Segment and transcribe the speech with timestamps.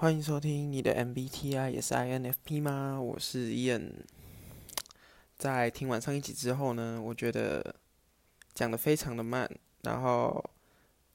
[0.00, 2.98] 欢迎收听你的 MBTI 也是 INFP 吗？
[2.98, 3.90] 我是 Ian。
[5.36, 7.76] 在听完上一集之后呢，我觉得
[8.54, 9.46] 讲的非常的慢，
[9.82, 10.42] 然后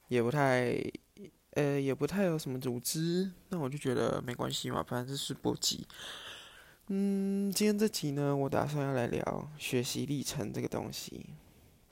[0.07, 0.79] 也不太
[1.53, 5.88] 呃也不太有什么组织，那我就觉得没关系嘛，反正这是不急。
[6.89, 11.25] 嗯，今天这集呢，我打算要来聊学习历程这个东西，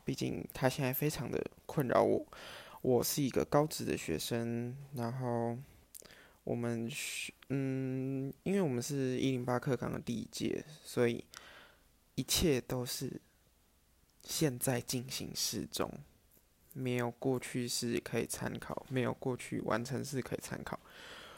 [0.05, 2.23] 毕竟它现在非常的困扰我。
[2.83, 5.57] 我是一个高职的学生，然后。
[6.43, 11.23] 我们学，嗯，因为我们是一零八课纲的第一届，所以
[12.15, 13.21] 一切都是
[14.23, 15.89] 现在进行时中，
[16.73, 20.79] 没有过去式可以参考，没有过去完成式可以参考。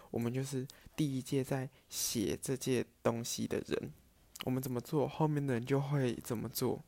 [0.09, 3.91] 我们就是第一届在写这届东西的人，
[4.45, 6.81] 我们怎么做，后面的人就会怎么做。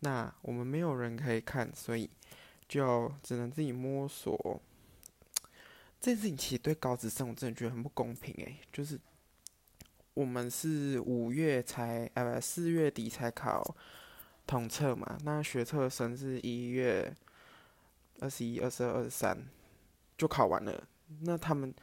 [0.00, 2.10] 那我们没有人可以看，所以
[2.68, 4.60] 就只能自己摸索。
[5.98, 9.00] 这件事情其实对高职生我真的觉得很不公平诶，就是
[10.14, 13.76] 我们是五月才，呃不，四月底才考
[14.46, 17.12] 统测嘛，那学测生是一月
[18.20, 19.36] 二十一、二十二、二十三
[20.16, 20.86] 就考完了，
[21.22, 21.74] 那他们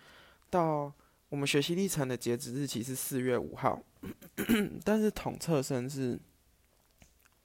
[0.49, 0.93] 到
[1.29, 3.83] 我们学习历程的截止日期是四月五号，
[4.85, 6.17] 但是统测生是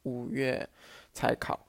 [0.04, 0.68] 五月
[1.12, 1.66] 才考，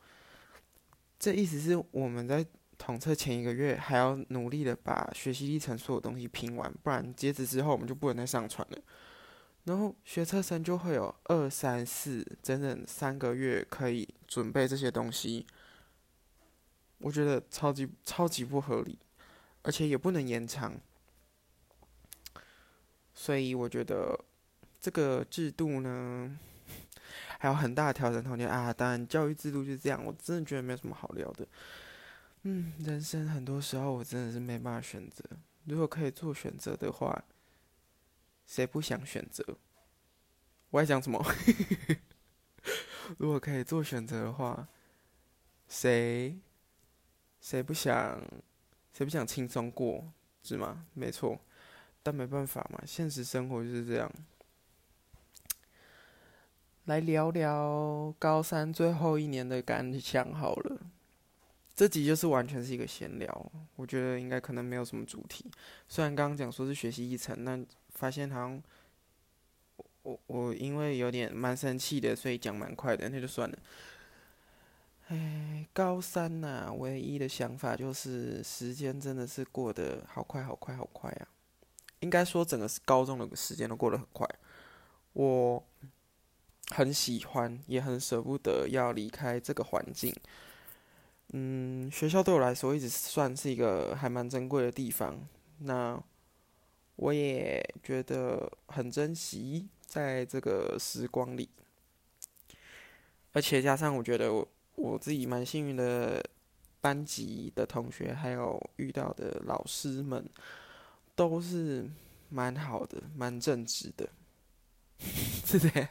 [1.18, 2.46] 这意思是我们在。
[2.80, 8.82] 统测前一个月还要努力的把学习历程所有东西拼完，不然截止之后我们就不能再上传了。
[9.66, 15.46] 然后学测生就会有二三四整整三个月可以准备这些东西，
[17.00, 18.98] 我觉得超级超级不合理，
[19.64, 20.74] 而且也不能延长。
[23.14, 24.18] 所以我觉得
[24.80, 26.40] 这个制度呢，
[27.38, 28.74] 还有很大的调整空间啊。
[28.74, 31.46] 当然教育制度就是这样，我真的觉得没有什么好聊的。
[32.44, 35.24] 嗯，人生很多时候我真的是没办法选择。
[35.66, 37.26] 如果可以做选择的话，
[38.46, 39.58] 谁不想选择？
[40.70, 41.24] 我在讲什么？
[43.18, 44.68] 如果可以做选择的话，
[45.68, 46.40] 谁
[47.42, 48.22] 谁不想
[48.94, 50.12] 谁不想轻松过，
[50.42, 50.86] 是吗？
[50.94, 51.40] 没错，
[52.02, 54.12] 但没办法嘛，现实生活就是这样。
[56.86, 60.80] 来聊聊高三最后一年的感想好了。
[61.80, 65.50] 这集就是完全是一个闲聊，我觉得应该可能没有什么主题。
[65.88, 67.58] 虽然刚刚讲说是学习一层，那
[67.92, 68.62] 发现好像
[70.04, 73.58] 我我因为有点蛮生气的，所以讲蛮快的，那就算了。
[75.08, 81.30] 哎，高三呐，唯一的想法就是时间真的是过得好快好快好快啊！
[82.02, 84.28] 应该说整个高中的时间都过得很快，
[85.14, 85.64] 我
[86.72, 90.14] 很喜欢，也很舍不得要离开这个环境。
[91.34, 95.28] 嗯，学校对我来说一直算是一个还蛮珍贵的地方。
[95.60, 96.02] 那
[96.96, 101.50] 我也觉得很珍惜在这个时光里，
[103.34, 106.24] 而且加上我觉得我我自己蛮幸运的，
[106.82, 110.28] 班级的同学还有遇到的老师们
[111.16, 111.90] 都是
[112.30, 114.10] 蛮好的，蛮正直的。
[115.46, 115.88] 是这样，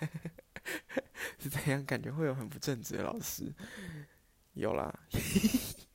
[1.38, 3.52] 是这样，感觉会有很不正直的老师。
[4.58, 4.92] 有啦，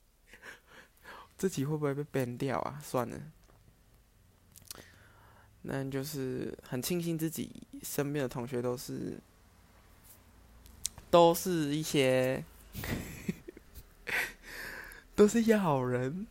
[1.36, 2.80] 这集会不会被 ban 掉啊？
[2.82, 3.20] 算了，
[5.60, 9.20] 那就是很庆幸自己身边的同学都是，
[11.10, 12.42] 都是一些，
[15.14, 16.26] 都是一些好人，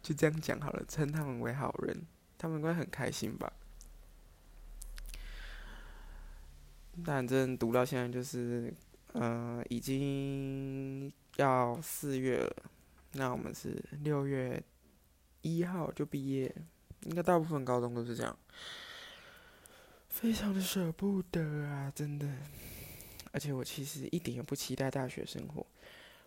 [0.00, 2.06] 就这样讲好了，称他们为好人，
[2.38, 3.52] 他们应该很开心吧？
[7.04, 8.72] 反正读到现在就是。
[9.18, 12.54] 呃，已经要四月了，
[13.12, 14.62] 那我们是六月
[15.40, 16.54] 一号就毕业，
[17.04, 18.38] 应该大部分高中都是这样，
[20.10, 22.28] 非常的舍不得啊，真的。
[23.32, 25.66] 而且我其实一点也不期待大学生活，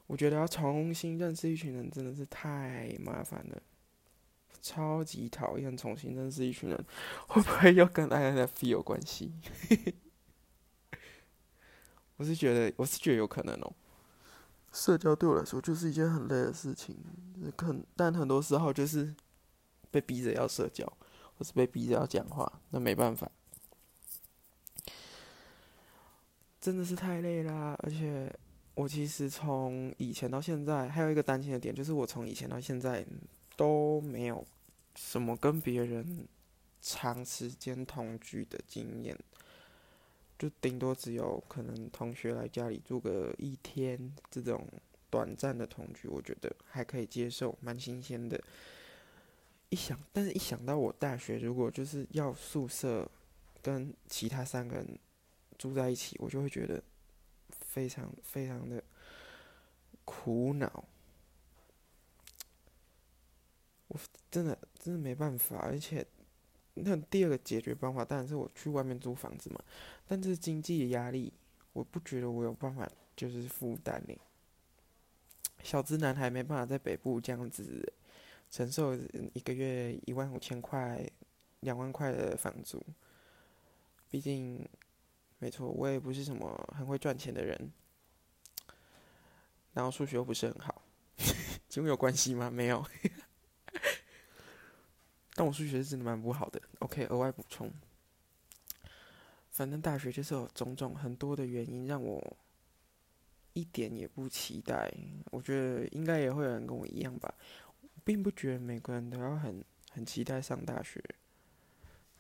[0.08, 3.62] 我觉得要重新认识一群人真的是太麻烦了，
[4.64, 6.86] 超级讨厌重新认识一群人，
[7.28, 9.32] 会不会又跟 INF 有关系？
[12.20, 13.74] 我是觉得，我是觉得有可能哦。
[14.74, 16.94] 社交对我来说就是一件很累的事情，
[17.56, 19.16] 可但很多时候就是
[19.90, 20.86] 被逼着要社交，
[21.38, 23.32] 或是被逼着要讲话，那没办法，
[26.60, 27.74] 真的是太累啦。
[27.84, 28.32] 而且
[28.76, 33.06] 我其实从以前到现在，还有一个担心的点，就是我从以前到现在
[33.56, 34.46] 都没有
[34.94, 36.28] 什么跟别人
[36.82, 39.18] 长时间同居的经验。
[40.40, 44.66] 就顶多只有可能同学来家里住个一天这种
[45.10, 48.42] 短暂的同居，我觉得还可以接受，蛮新鲜的。
[49.68, 53.08] 一想，但是一想到我大学如果就是要宿舍
[53.62, 54.98] 跟其他三个人
[55.58, 56.82] 住在一起，我就会觉得
[57.52, 58.82] 非常非常的
[60.06, 60.86] 苦恼。
[63.90, 64.00] 我
[64.32, 66.06] 真的真的没办法，而且
[66.76, 69.64] 那第二个解决方法当然是我去外面租房子嘛，
[70.12, 71.32] 但是经济的压力，
[71.72, 74.18] 我不觉得我有办法就是负担呢。
[75.62, 77.94] 小资男孩没办法在北部这样子
[78.50, 78.96] 承受
[79.34, 81.08] 一个月一万五千块、
[81.60, 82.84] 两万块的房租，
[84.10, 84.68] 毕竟，
[85.38, 87.72] 没错，我也不是什么很会赚钱的人，
[89.74, 90.82] 然后数学又不是很好，
[91.70, 92.50] 请问有关系吗？
[92.50, 92.84] 没有。
[95.36, 96.60] 但我数学是真的蛮不好的。
[96.80, 97.72] OK，额外补充。
[99.60, 102.38] 反正大学就是有种种很多的原因让我
[103.52, 104.90] 一点也不期待。
[105.32, 107.34] 我觉得应该也会有人跟我一样吧。
[108.06, 109.62] 并不觉得每个人都要很
[109.92, 111.04] 很期待上大学。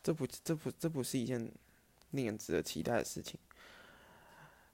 [0.04, 1.50] 这不这不这不是一件
[2.12, 3.40] 令人值得期待的事情。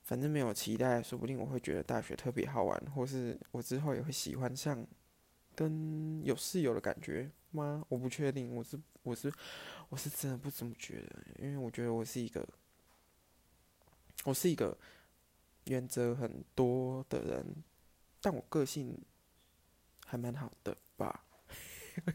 [0.02, 4.84] 反正没有期待，说不定我会觉得大学特别好玩，或是我之后也会喜欢上
[5.54, 7.30] 跟有室友的感觉。
[7.56, 7.84] 吗？
[7.88, 9.32] 我不确定，我是我是
[9.90, 12.46] 我是真的不怎么觉得，因为我觉得我是一个
[14.26, 14.78] 我是一个
[15.66, 17.64] 原则很多的人，
[18.22, 19.02] 但我个性
[20.06, 21.24] 还蛮好的吧。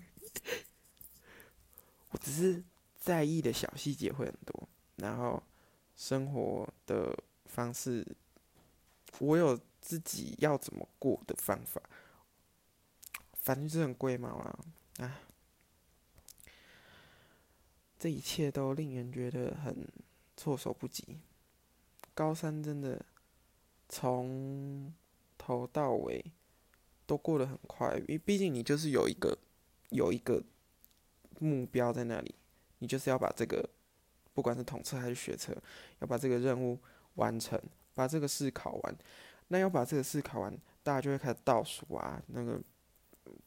[2.11, 2.63] 我只是
[2.97, 5.43] 在意的小细节会很多，然后
[5.97, 7.17] 生活的
[7.47, 8.05] 方式，
[9.21, 11.81] 我有自己要怎么过的方法，
[13.33, 14.59] 反正是很贵嘛啦，
[14.99, 15.30] 唉。
[18.01, 19.87] 这一切都令人觉得很
[20.35, 21.19] 措手不及。
[22.15, 23.05] 高三真的
[23.91, 24.91] 从
[25.37, 26.25] 头到尾
[27.05, 29.37] 都过得很快，因为毕竟你就是有一个
[29.91, 30.43] 有一个
[31.41, 32.35] 目标在那里，
[32.79, 33.69] 你就是要把这个
[34.33, 35.55] 不管是统测还是学测，
[35.99, 36.79] 要把这个任务
[37.17, 37.61] 完成，
[37.95, 38.97] 把这个试考完。
[39.49, 42.59] 那要把这个试考完，大家就会开始倒数啊，那个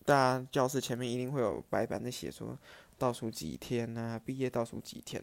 [0.06, 2.56] 大家教室前面一定会有白板在写说。
[3.04, 4.18] 倒数几天啊？
[4.18, 5.22] 毕业倒数几天？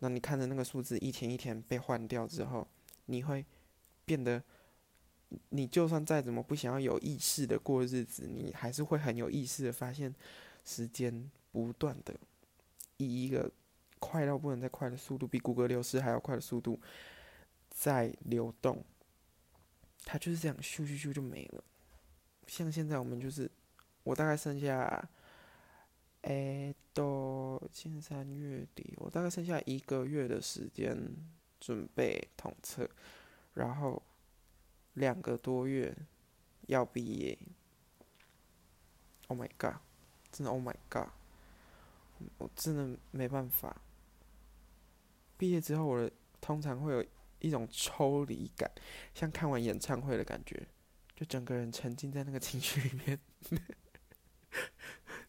[0.00, 2.68] 那你看着那个数字一天一天被换掉之后，
[3.06, 3.42] 你会
[4.04, 4.42] 变得，
[5.48, 10.14] 你就算再怎么不想要有意识的过日子，你还是会很有意识的发现，
[10.62, 12.14] 时间不断的
[12.98, 13.50] 以一个
[13.98, 16.78] 快到不能再快的速度，比谷歌流失还要快的速度
[17.70, 18.84] 在流动。
[20.04, 21.64] 它就是这样咻咻咻就没了。
[22.46, 23.50] 像现在我们就是，
[24.02, 25.08] 我大概剩下。
[26.22, 30.96] 哎，到今三月底，我大概剩下一个月的时间
[31.60, 32.88] 准备统测，
[33.54, 34.02] 然后
[34.94, 35.96] 两个多月
[36.68, 37.38] 要毕业。
[39.28, 39.76] Oh my god！
[40.30, 41.08] 真的 Oh my god！
[42.38, 43.82] 我真的没办法。
[45.36, 47.04] 毕业之后，我的通常会有
[47.40, 48.70] 一种抽离感，
[49.12, 50.68] 像看完演唱会的感觉，
[51.16, 53.18] 就整个人沉浸在那个情绪里面。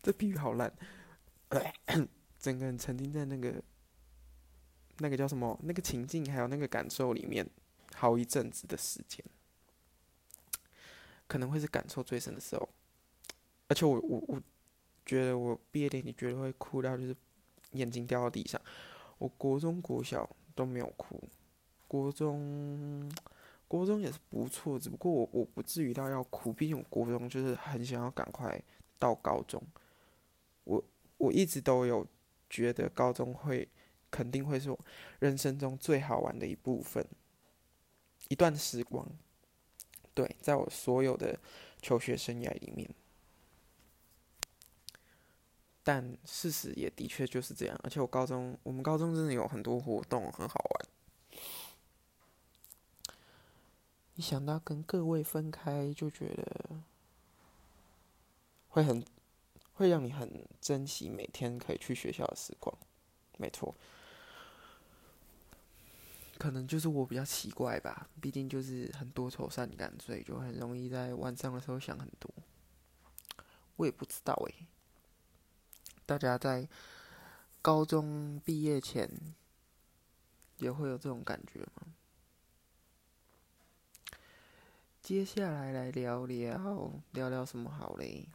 [0.03, 0.71] 这比喻好烂，
[2.37, 3.63] 整个人沉浸在那个
[4.97, 7.49] 那个叫什么那个情境，还有那个感受里面，
[7.95, 9.23] 好一阵子的时间，
[11.25, 12.67] 可能会是感受最深的时候。
[13.69, 14.41] 而且我我我
[15.05, 17.15] 觉得我毕业典礼绝对会哭到就是
[17.71, 18.61] 眼睛掉到地上。
[19.17, 21.17] 我国中国小都没有哭，
[21.87, 23.09] 国中
[23.69, 28.61] 国中也是不错，只不过我我不至于到要哭，毕竟我国中就是很想要赶快
[28.99, 29.63] 到高中。
[31.23, 32.05] 我一直都有
[32.49, 33.65] 觉得高中会
[34.11, 34.77] 肯定会是我
[35.19, 37.07] 人生中最好玩的一部分，
[38.27, 39.07] 一段时光。
[40.13, 41.39] 对，在我所有的
[41.81, 42.89] 求学生涯里面，
[45.81, 47.79] 但事实也的确就是这样。
[47.85, 51.41] 而且我高中，我们高中真的有很多活动很好玩。
[54.15, 56.81] 一想到跟各位分开，就觉得
[58.67, 59.01] 会很。
[59.73, 62.75] 会让你很珍惜每天可以去学校的时光，
[63.37, 63.75] 没错。
[66.37, 72.29] 可能就是我比较奇怪吧，毕竟就是很多愁善感，所以就很容易在晚上的时候想很多。
[73.77, 74.67] 我也不知道诶，
[76.05, 76.67] 大家在
[77.61, 79.09] 高中毕业前
[80.57, 81.93] 也会有这种感觉吗？
[85.01, 88.27] 接下来来聊聊聊聊什么好嘞？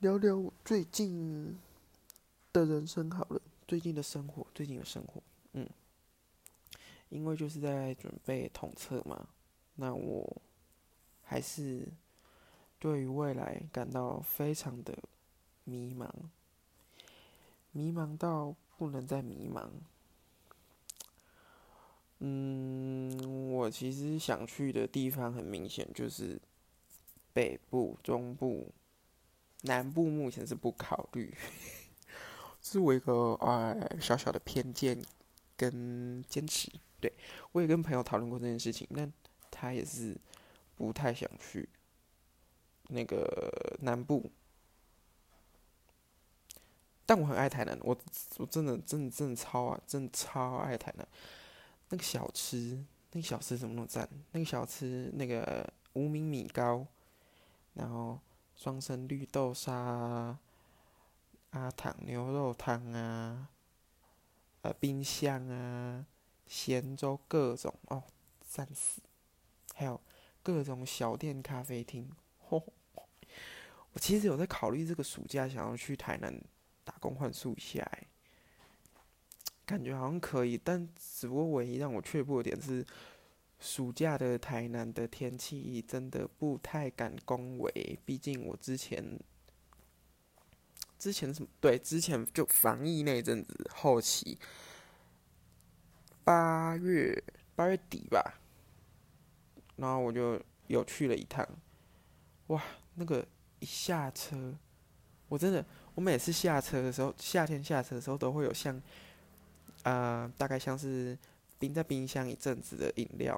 [0.00, 1.58] 聊聊最近
[2.54, 5.68] 的人生好了，最近的生活，最近的生活，嗯，
[7.10, 9.28] 因为就是在准备统测嘛，
[9.74, 10.40] 那我
[11.22, 11.86] 还是
[12.78, 14.96] 对于未来感到非常的
[15.64, 16.08] 迷茫，
[17.72, 19.68] 迷茫到不能再迷茫。
[22.20, 26.40] 嗯，我其实想去的地方很明显就是
[27.34, 28.72] 北部、中部、
[29.62, 31.34] 南部，目前是不考虑，
[32.62, 35.00] 是我一个呃小小的偏见
[35.56, 36.70] 跟坚持。
[37.00, 37.12] 对
[37.52, 39.10] 我也跟朋友讨论过这件事情，但
[39.50, 40.16] 他也是
[40.76, 41.68] 不太想去。
[42.92, 44.32] 那个南部，
[47.06, 47.96] 但我很爱台南，我
[48.38, 51.06] 我真的真的真的超啊，真的超爱台南。
[51.90, 54.08] 那个小吃，那个小吃怎么那么赞？
[54.32, 56.84] 那个小吃，那个无名米糕，
[57.74, 58.20] 然后
[58.62, 60.36] 双生绿豆沙，
[61.52, 63.48] 阿糖牛肉汤啊，
[64.60, 66.04] 呃冰箱啊，
[66.46, 68.02] 咸粥各种哦，
[68.46, 69.00] 赞死！
[69.74, 69.98] 还有
[70.42, 72.10] 各种小店咖啡厅，
[72.50, 72.62] 嚯！
[73.94, 76.38] 我其实有在考虑这个暑假想要去台南
[76.84, 77.90] 打工换宿一下，
[79.64, 82.86] 感觉好像可以，但只不过唯一让我却步的点是，
[83.60, 89.20] 暑假的台南的天气真的不太敢恭维，毕竟我之前
[90.98, 94.36] 之前什么对之前就防疫那阵子后期，
[96.24, 97.22] 八月
[97.54, 98.40] 八月底吧，
[99.76, 101.46] 然后我就有去了一趟，
[102.48, 102.60] 哇，
[102.94, 103.24] 那个。
[103.62, 104.56] 一下车，
[105.28, 105.62] 我真的，
[105.94, 108.80] 我每次下车的时候，夏天下车的时候都会有像，
[109.82, 111.14] 呃，大概像是
[111.60, 113.34] 冰在冰箱一阵子的饮料，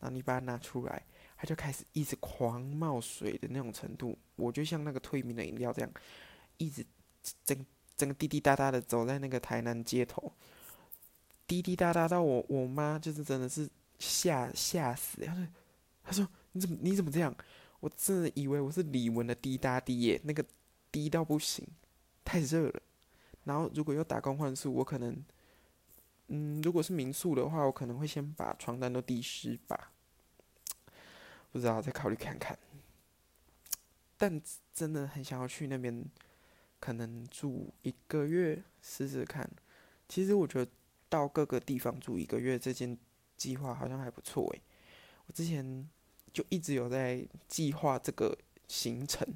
[0.00, 1.00] 然后你把它拿出来，
[1.36, 4.18] 它就开始一直狂冒水的那种程度。
[4.34, 5.90] 我就像那个退冰的饮料这样，
[6.56, 6.84] 一直
[7.44, 10.32] 整整个滴滴答答的走在那个台南街头，
[11.46, 15.46] 滴滴答答到我我妈就是真的是吓吓死，她说
[16.02, 17.32] 她说你怎么你怎么这样？
[17.80, 20.44] 我真的以为我是李玟的滴答滴耶，那个
[20.90, 21.66] 滴到不行，
[22.24, 22.82] 太热了。
[23.44, 25.16] 然后如果要打工换宿，我可能，
[26.30, 29.92] 嗯，如果是民宿的话，我可能会先把床单都滴湿吧。
[31.52, 32.58] 不知道，再考虑看看。
[34.16, 34.40] 但
[34.72, 36.04] 真的很想要去那边，
[36.78, 39.50] 可能住一个月试试看。
[40.08, 40.70] 其实我觉得
[41.08, 42.96] 到各个地方住一个月这件
[43.36, 44.62] 计划好像还不错诶。
[45.26, 45.88] 我之前。
[46.32, 49.26] 就一直有在计划这个行程，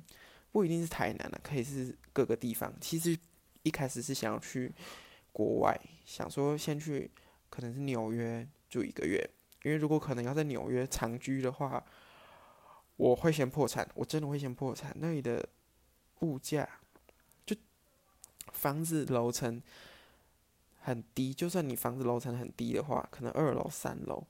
[0.52, 2.72] 不一定是台南的，可以是各个地方。
[2.80, 3.18] 其实
[3.64, 4.72] 一开始是想要去
[5.34, 7.10] 国外，想说先去
[7.50, 9.28] 可能是纽约住一个月，
[9.64, 11.84] 因为如果可能要在纽约长居的话，
[12.96, 14.96] 我会先破产，我真的会先破产。
[14.98, 15.46] 那里的
[16.20, 16.66] 物价
[17.44, 17.54] 就
[18.52, 19.60] 房子楼层
[20.80, 24.24] 很低，就算你房子楼层很低的话，可能二楼三楼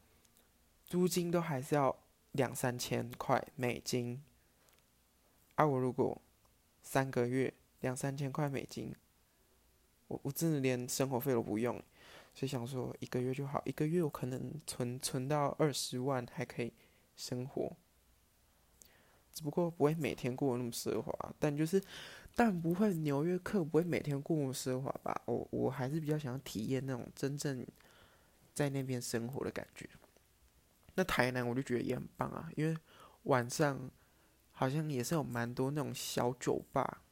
[0.83, 1.97] 租金都还是要。
[2.35, 4.21] 两三千块美金，
[5.55, 6.21] 而我如果
[6.83, 8.93] 三个月两三千块美金，
[10.09, 11.75] 我我真的连生活费都不用，
[12.35, 16.73] 所以想说一个月就好，一个月我可能存存到二十万还可以
[17.17, 17.77] 生活，
[19.33, 21.83] 只不过不会每天过那么奢华，但就是
[22.35, 25.23] 但不会纽约客不会每天过那么奢华吧？
[25.27, 27.67] 我我还是比较想要体验那种真正
[28.53, 29.89] 在那边生活的感觉。
[30.97, 32.77] 那台南我就觉得也很棒啊，因为
[33.25, 33.91] 晚上
[34.53, 37.03] 好像也是有蛮多那种小酒吧、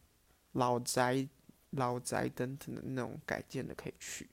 [0.52, 1.28] 老宅、
[1.72, 4.28] 老宅等等的那种改建的可以去，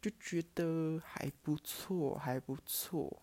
[0.00, 3.22] 就觉得还不错，还不错。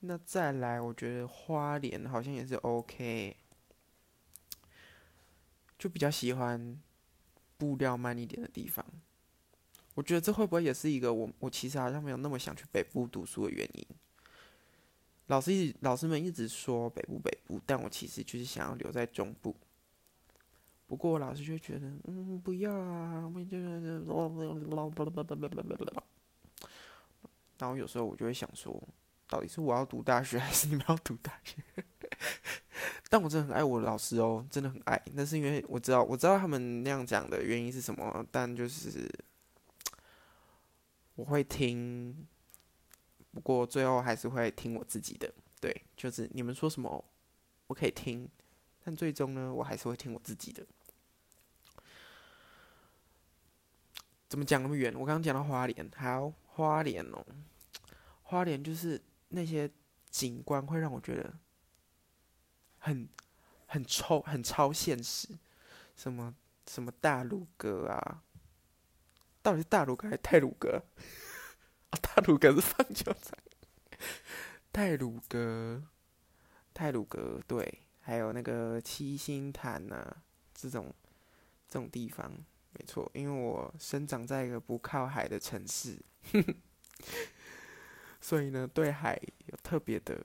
[0.00, 3.36] 那再来，我觉得花莲好像也是 OK，
[5.78, 6.80] 就比较喜欢
[7.58, 8.84] 步调慢一点的地方。
[9.94, 13.86] 我觉得这会不会也是一个我我其实好像没有那么想去北部读书的原因。
[15.26, 19.54] 老师一老师们一直说北部北部，但我其实就是想要留在中部。
[20.90, 23.56] 不过我老师就觉得，嗯，不要啊，我就
[27.58, 28.82] 然后有时候我就会想说，
[29.28, 31.62] 到底是我要读大学，还是你们要读大学？
[33.08, 35.00] 但我真的很爱我的老师哦，真的很爱。
[35.14, 39.08] 那是因为我知道，我知道他们那样讲的原因是什么，但就是
[41.14, 42.26] 我会听。
[43.32, 47.04] 不过最后还是会听我自己的，对，就是你们说什么
[47.68, 48.28] 我可以听，
[48.82, 50.66] 但最终呢，我还是会听我自己的。
[54.30, 54.94] 怎么讲那么远？
[54.94, 57.26] 我刚刚讲到花莲，好，花莲哦，
[58.22, 59.68] 花莲就是那些
[60.08, 61.34] 景观会让我觉得
[62.78, 63.08] 很
[63.66, 65.36] 很超很超现实，
[65.96, 66.32] 什么
[66.68, 68.22] 什么大鲁阁啊，
[69.42, 70.84] 到底是大鲁阁还是泰鲁阁？
[71.90, 73.36] 啊，泰鲁阁是棒球场，
[74.72, 75.82] 泰鲁阁，
[76.72, 80.18] 泰鲁阁对，还有那个七星潭呐，
[80.54, 80.94] 这种
[81.68, 82.32] 这种地方，
[82.72, 85.98] 没错，因为我生长在一个不靠海的城市，
[88.20, 90.24] 所以呢，对海有特别的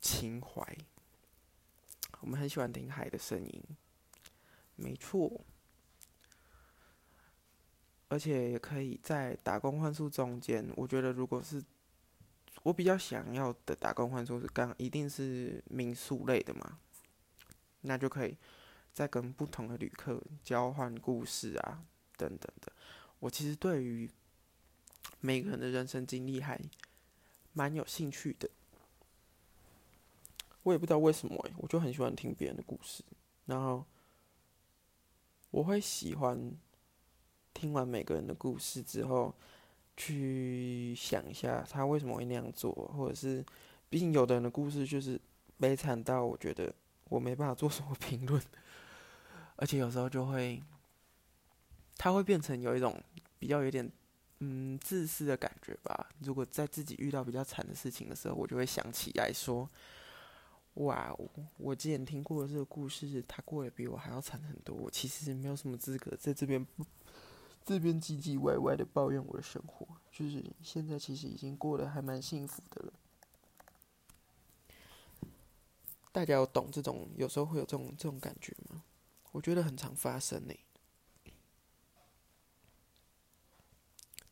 [0.00, 0.76] 情怀。
[2.20, 3.62] 我们很喜欢听海的声音，
[4.74, 5.44] 没错。
[8.08, 11.62] 而且也可以在打工换宿中间，我觉得如果是
[12.62, 16.78] 我比较想要的打工换宿是刚一定是民宿类的嘛，
[17.80, 18.36] 那就可以
[18.96, 21.84] 在跟不同的旅客交换故事啊
[22.16, 22.72] 等等的。
[23.18, 24.10] 我其实对于
[25.20, 26.58] 每个人的人生经历还
[27.52, 28.48] 蛮有兴趣的，
[30.62, 33.04] 我也不知道为什么哎，我就很喜欢听别人的故事，
[33.44, 33.84] 然后
[35.50, 36.56] 我会喜欢。
[37.58, 39.34] 听完每个人的故事之后，
[39.96, 43.42] 去想一下他为什么会那样做，或者是，
[43.88, 45.18] 毕竟有的人的故事就是
[45.56, 46.70] 悲惨到我觉得
[47.08, 48.38] 我没办法做什么评论，
[49.56, 50.62] 而且有时候就会，
[51.96, 53.02] 他会变成有一种
[53.38, 53.90] 比较有点
[54.38, 56.08] 嗯自私的感觉吧。
[56.20, 59.68] 如果在自己遇到比较惨的事情的时候，我就会想起来说，
[60.74, 61.16] 哇，
[61.56, 66.66] 我之前听过的这个故事，他过得比我还要惨很多，我其实没有什么资格在这边。
[67.64, 72.92] 这边唧唧歪歪的抱怨我的生活，就是现在其实已经过得还蛮幸福的了。
[76.12, 78.84] 大家有懂这种有时候会有这种这种感觉吗？
[79.36, 80.54] 我觉得很常发生呢。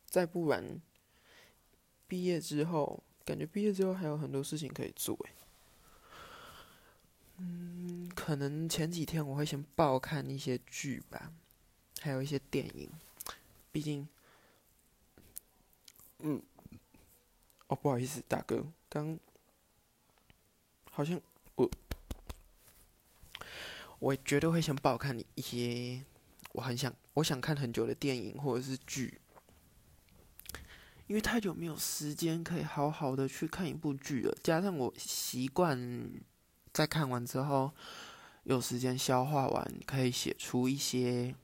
[0.07, 0.81] 再不然，
[2.09, 5.35] 毕业之后，感觉毕业之后还有很多事情可以做哎。
[7.37, 11.31] 嗯，可能前几天我会先爆看一些剧吧，
[12.01, 12.89] 还有一些电影。
[13.71, 14.09] 毕竟，
[16.21, 16.41] 嗯，
[17.67, 19.19] 哦，不好意思，大哥，刚
[20.91, 21.21] 好像
[21.57, 21.69] 我，
[24.05, 26.05] 我绝对会先报看一些
[26.53, 29.19] 我很想、我想看很久的电影或者是剧，
[31.07, 34.37] 因为太久没有时间可以好好的去看一部剧了。
[34.43, 36.11] 加上我习惯
[36.71, 37.73] 在看完之后
[38.43, 41.35] 有时间消化完，可以写出一些。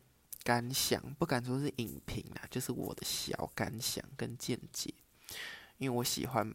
[0.42, 4.92] 感想不敢说是影评啊，就是我的小感想跟见解，
[5.76, 6.50] 因为我喜欢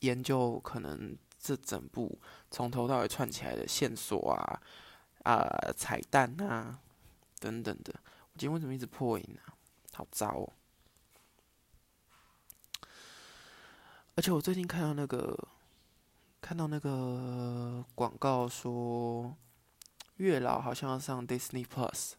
[0.00, 2.18] 研究可能这整部
[2.50, 4.60] 从头到尾串起来的线索啊、
[5.24, 6.80] 啊彩蛋啊
[7.38, 7.94] 等等的。
[8.32, 9.54] 我今天为什么一直破音啊？
[9.92, 10.52] 好糟哦！
[14.14, 15.48] 而且我最近看到那个
[16.40, 19.36] 看到那个广告说，
[20.16, 22.12] 月老好像要上 Disney Plus。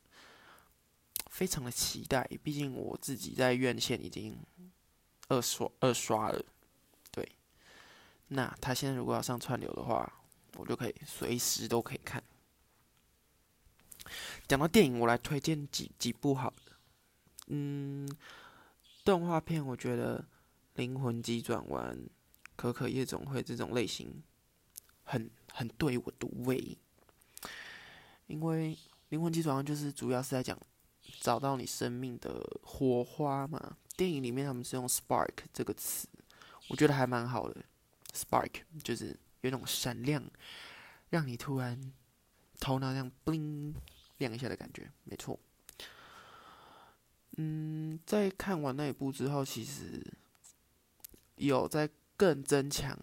[1.29, 4.37] 非常的期待，毕竟我自己在院线已经
[5.29, 6.43] 二刷二刷了，
[7.09, 7.31] 对。
[8.27, 10.11] 那他现在如果要上串流的话，
[10.57, 12.21] 我就可以随时都可以看。
[14.47, 16.71] 讲到电影，我来推荐几几部好的。
[17.47, 18.09] 嗯，
[19.03, 20.19] 动画片我觉得
[20.75, 21.95] 《灵魂急转弯》
[22.55, 24.21] 《可可夜总会》这种类型
[25.03, 26.77] 很很对我的胃，
[28.27, 28.75] 因为
[29.09, 30.57] 《灵魂急转弯》就是主要是在讲。
[31.19, 33.75] 找到你生命的火花嘛？
[33.97, 36.07] 电影里面他们是用 “spark” 这个词，
[36.69, 37.63] 我觉得还蛮好的。
[38.13, 40.23] spark 就是有种闪亮，
[41.09, 41.91] 让你突然
[42.59, 43.73] 头脑这样 bling
[44.21, 45.37] 亮一下的感觉，没错。
[47.37, 50.01] 嗯，在看完那一部之后，其实
[51.35, 52.97] 有在更增强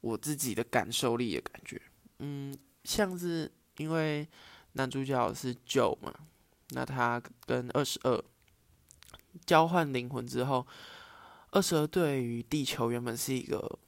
[0.00, 1.80] 我自己的感受力的感觉。
[2.18, 4.26] 嗯，像是因为
[4.72, 6.12] 男主角是九嘛。
[6.70, 8.22] 那他跟二十二
[9.46, 10.66] 交换灵魂之后，
[11.50, 13.78] 二十二对于地球原本是一个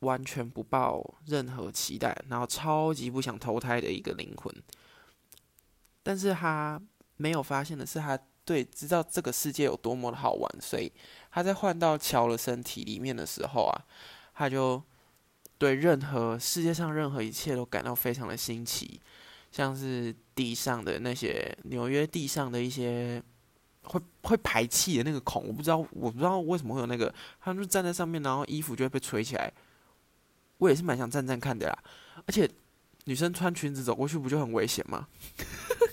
[0.00, 4.52] 完全不抱任何期待，然后超级不想投胎的一个灵魂。
[6.08, 6.80] 但是他
[7.18, 10.90] 没有发现的是，他对知道这个世界有多么的好玩，所以
[11.30, 13.84] 他在换到乔的身体里面的时候啊，
[14.32, 14.82] 他就
[15.58, 18.98] 对任何世界上任何一切都感到非常的新奇。
[19.52, 23.22] 像是地上的那些纽约地上的一些
[23.82, 29.52] 会会排气的那个孔，我不知道，我不知道为什么会有那个，他们就站在上面，然后衣服就会被吹起来。
[30.56, 31.78] 我也是蛮想站站看的啦，
[32.24, 32.50] 而且
[33.04, 35.06] 女生穿裙子走过去不就很危险吗？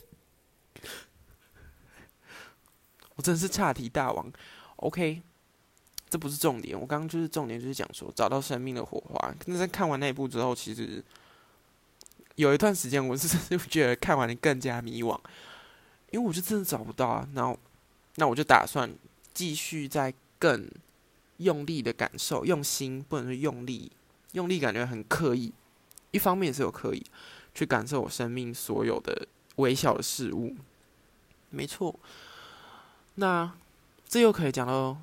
[3.16, 4.32] 我真的是岔题大王。
[4.78, 5.22] OK，
[6.10, 9.36] 这不是重点，我刚刚就是重点就是讲说找到生命的火花。
[9.46, 11.04] 那在看完那一部之后，其实。
[12.36, 15.18] 有一段时间，我是就觉得看完你更加迷惘，
[16.12, 17.26] 因为我就真的找不到啊。
[17.34, 17.58] 然后，
[18.16, 18.94] 那我就打算
[19.34, 20.70] 继续再更
[21.38, 23.90] 用力的感受，用心不能说用力，
[24.34, 25.54] 用力感觉很刻意，
[26.12, 27.02] 一方面也是有刻意
[27.54, 29.26] 去感受我生命所有的
[29.56, 30.54] 微小的事物。
[31.52, 31.98] 没错，
[33.16, 33.52] 那
[34.08, 34.98] 这又可以讲到，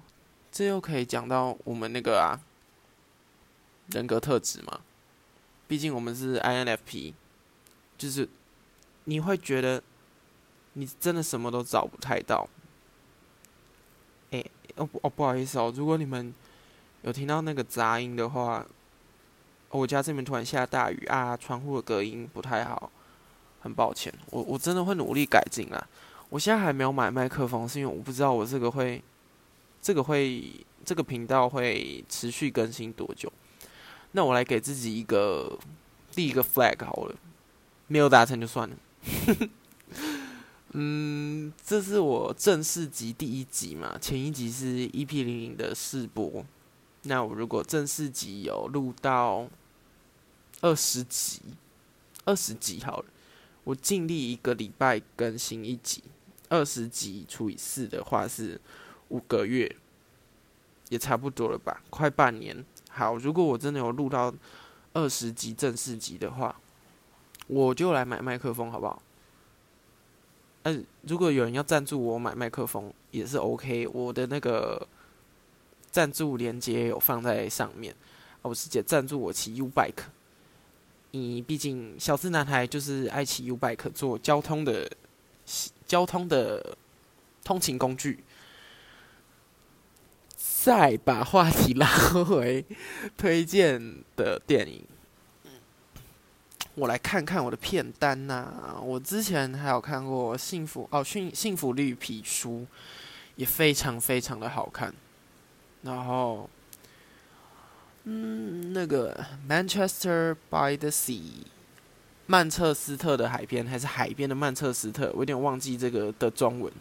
[0.50, 2.40] 这又可以讲到我们那个啊
[3.88, 4.80] 人格特质嘛。
[5.66, 7.14] 毕竟我们是 INFP，
[7.96, 8.28] 就是
[9.04, 9.82] 你会觉得
[10.74, 12.48] 你真的什么都找不太到。
[14.30, 14.44] 哎，
[14.76, 16.34] 哦哦，不好意思哦，如果你们
[17.02, 18.66] 有听到那个杂音的话，
[19.70, 22.92] 我家这边突然下大雨啊，窗户的隔音不太好，
[23.60, 25.88] 很抱歉，我我真的会努力改进啦。
[26.32, 29.02] 我现在还没有买麦克风，是因为我不知道我这个会，
[29.82, 30.50] 这个会
[30.82, 33.30] 这个频道会持续更新多久。
[34.12, 35.58] 那我来给自己一个
[36.14, 37.14] 立一个 flag 好了，
[37.86, 38.76] 没有达成就算了。
[40.72, 46.42] 嗯，这是我正式集第一集嘛，前一集是 EP 零零的试播。
[47.02, 49.46] 那我如果正式集有录到
[50.62, 51.42] 二十集，
[52.24, 53.04] 二十集好了，
[53.64, 56.02] 我尽力一个礼拜更新一集，
[56.52, 58.60] 二十集除以四的话是
[59.08, 59.74] 五个月，
[60.90, 62.62] 也差不多了吧，快半年。
[62.90, 64.32] 好，如果我真的有录到
[64.92, 66.54] 二十集正式集的话，
[67.46, 69.02] 我就来买麦克风，好不好？
[70.64, 73.88] 嗯，如果有人要赞助我买麦克风，也是 OK。
[73.88, 74.86] 我的那个
[75.90, 77.96] 赞助链接有放在上面。
[78.42, 80.04] 我是姐赞助我骑 U bike，
[81.12, 84.90] 你毕竟小资男孩就是爱骑 U bike 做交通的
[85.86, 86.76] 交通的
[87.44, 88.22] 通勤工具。
[90.36, 91.86] 再把话题拉
[92.24, 92.64] 回
[93.16, 94.84] 推荐的电影。
[96.74, 102.60] 我来看看我的片单呐，我之前还有看过《幸福哦幸幸福绿皮书》，
[103.36, 104.94] 也非常非常的好看。
[105.82, 106.48] 然后，
[108.04, 111.20] 嗯，那个《Manchester by the Sea》，
[112.32, 116.72] 曼彻斯特的海边还是海边的曼彻斯特，我有点忘记这个的中文。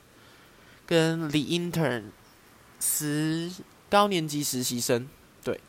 [0.86, 2.04] 跟《The Intern》
[2.80, 3.52] 十
[3.90, 5.10] 高年级实习生。
[5.44, 5.60] 对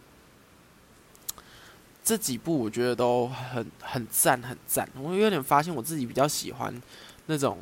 [2.05, 4.88] 这几部我觉得都很很赞，很赞。
[4.95, 6.81] 我有点发现我自己比较喜欢
[7.27, 7.59] 那种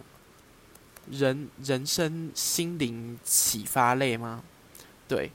[1.11, 4.43] 人人生心灵启发类吗？
[5.09, 5.33] 对，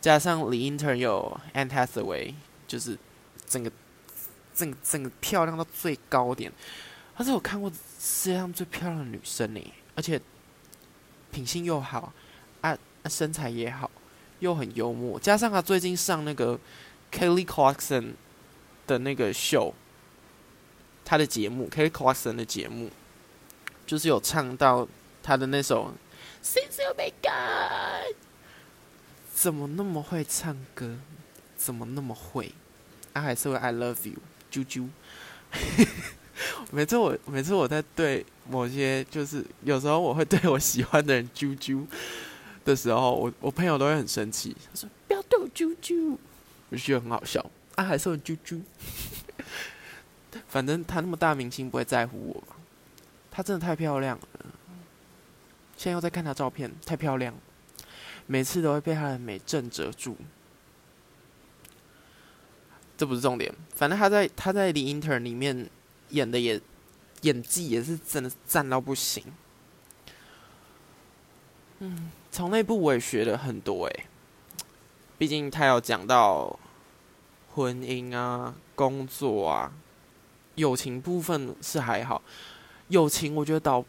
[0.00, 2.34] 加上李英特有 Anne Hathaway，
[2.68, 2.96] 就是
[3.48, 3.68] 整个
[4.54, 6.52] 整整个漂亮到最高点。
[7.16, 9.60] 她是我看过世界上最漂亮的女生呢，
[9.94, 10.20] 而且
[11.30, 12.12] 品性又好，
[12.60, 13.90] 啊身材也好，
[14.38, 15.18] 又很幽默。
[15.18, 16.58] 加上她最近上那个
[17.10, 18.12] Kelly Clarkson。
[18.86, 19.72] 的那个秀，
[21.06, 22.90] 她的节目，Kelly Clarkson 的节目，
[23.86, 24.86] 就是有唱到
[25.22, 25.94] 她的那首
[26.46, 28.12] 《Since You Be Gone》，
[29.32, 30.98] 怎么那么会唱歌？
[31.56, 32.52] 怎么那么会？
[33.14, 34.18] 他还是会 I Love You，
[34.54, 34.88] 啾啾。
[36.70, 41.86] 每次我每次我在对某些，就是有时候我会对我喜欢的人啾啾
[42.64, 46.16] 的时候，我我朋友都会很生气，他说不要对我啾啾，
[46.70, 47.44] 我觉得很好笑。
[47.76, 48.60] 啊，还是我啾啾。
[50.48, 52.56] 反正他那么大明星不会在乎我吧？
[53.30, 54.28] 她真的太漂亮了。
[55.76, 57.34] 现在又在看她照片，太漂亮，
[58.26, 60.16] 每次都会被她的美震折住。
[62.96, 65.68] 这不是重点，反正他在他在《The Intern》里面
[66.10, 66.60] 演的也
[67.22, 69.24] 演技也是真的赞到不行。
[71.78, 74.06] 嗯，从那部我也学了很多诶，
[75.18, 76.58] 毕竟他有讲到。
[77.56, 79.72] 婚姻啊，工作啊，
[80.56, 82.20] 友情部分是还好。
[82.88, 83.84] 友情我觉得导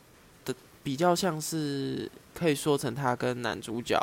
[0.46, 4.00] 的比较像是可以说成他跟男主角，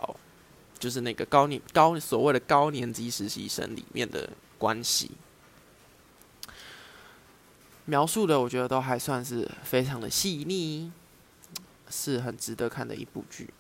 [0.81, 4.29] 就是那个高年高所谓的高年级实习生里面的
[4.63, 5.11] 关系，
[7.85, 10.93] 描述的我觉得都还算是非常的细腻，
[11.91, 13.53] 是很值得看的一部剧。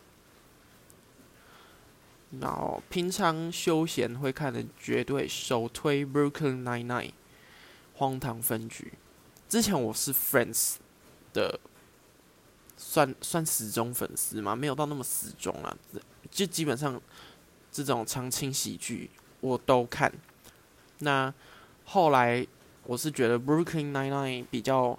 [2.40, 7.08] 然后平常休闲会看的，绝对首推《Broken Nine Nine》
[7.94, 8.92] 荒唐分局。
[9.48, 10.74] 之前我是《Friends》
[11.32, 11.58] 的，
[12.76, 15.76] 算算死忠粉丝嘛，没有到那么死忠啊，
[16.30, 17.02] 就基本上
[17.72, 19.10] 这种长青喜剧
[19.40, 20.12] 我都看。
[21.02, 21.32] 那
[21.84, 22.46] 后来
[22.84, 24.98] 我是觉得《Brooklyn Nine-Nine》比较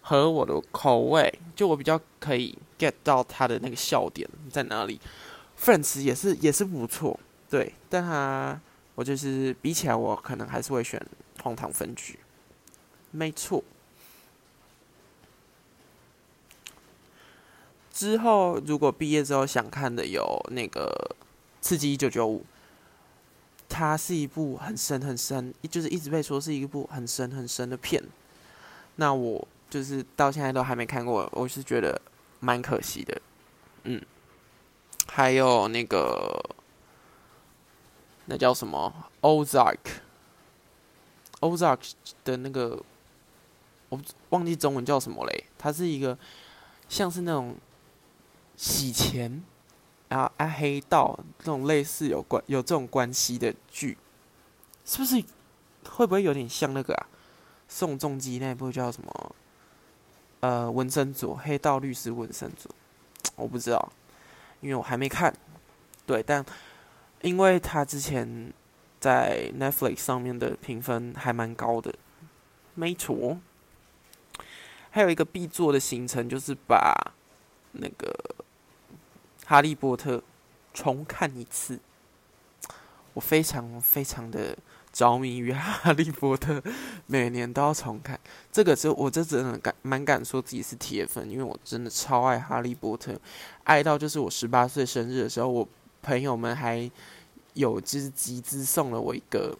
[0.00, 5.00] 合我的口味，就我比较可以 get 到他的那个笑点在哪里。
[5.58, 8.60] Friends 也是也是不错，对，但他
[8.94, 11.00] 我就是比起来，我可能还是会选
[11.42, 12.18] 荒唐分局，
[13.10, 13.62] 没错。
[17.92, 21.14] 之后如果毕业之后想看的有那个
[21.60, 22.44] 刺激一九九五
[23.74, 28.04] 它是一部很深很深，就是一直被说是一部很深很深的片。
[28.96, 31.98] 那我就是到现在都还没看过，我是觉得
[32.40, 33.22] 蛮可惜的。
[33.84, 34.00] 嗯，
[35.08, 36.38] 还有那个
[38.26, 38.92] 那叫什么
[39.46, 39.78] 《Ozark》
[41.40, 41.92] ，Ozark
[42.24, 42.78] 的那个
[43.88, 45.46] 我忘记中文叫什么嘞？
[45.56, 46.18] 它是一个
[46.90, 47.56] 像是那种
[48.54, 49.42] 洗钱。
[50.12, 53.96] 然后啊，黑道这种类似有关有这种关系的剧，
[54.84, 55.24] 是不是
[55.88, 57.06] 会不会有点像那个啊？
[57.66, 59.34] 宋仲基那部叫什么？
[60.40, 62.68] 呃，纹身组黑道律师纹身组，
[63.36, 63.90] 我不知道，
[64.60, 65.34] 因为我还没看。
[66.04, 66.44] 对，但
[67.22, 68.52] 因为他之前
[69.00, 71.94] 在 Netflix 上面的评分还蛮高的，
[72.74, 73.38] 没错。
[74.90, 77.14] 还有一个必做的行程就是把
[77.72, 78.14] 那个。
[79.52, 80.22] 哈利波特
[80.72, 81.78] 重看一次，
[83.12, 84.56] 我非常非常的
[84.90, 86.62] 着迷于哈利波特，
[87.06, 88.18] 每年都要重看。
[88.50, 93.14] 这个就我这真的敢蛮敢说自己是铁粉，因为我真的超爱哈利波特，
[93.64, 95.68] 爱到就是我十八岁生日的时候，我
[96.00, 96.90] 朋友们还
[97.52, 99.54] 有就是集资送了我一个，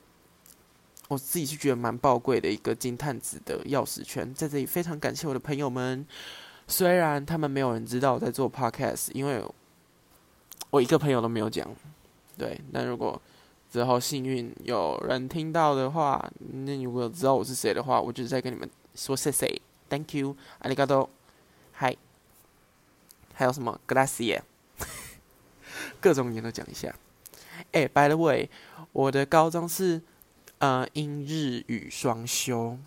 [1.09, 6.07] 我自己是觉得蛮宝贵的一个金探子的钥匙圈，在这里非常感谢我的朋友们，
[6.67, 9.45] 虽然他们没有人知道我在做 podcast，因为。
[10.73, 11.69] 我一个朋友都没有讲，
[12.39, 12.59] 对。
[12.71, 13.21] 那如果
[13.71, 16.33] 之后幸运有人听到的话，
[16.65, 21.11] 那如果知道我是谁的话，我就再跟你们说谢谢，Thank you，阿里嘎多，
[21.73, 21.95] 嗨。
[23.35, 24.43] 还有什么 g l a s s i e
[26.01, 26.95] 各种语言都讲一下。
[27.73, 28.49] 哎，By the way，
[28.93, 30.01] 我的高中是
[30.57, 32.79] 呃英日语双修，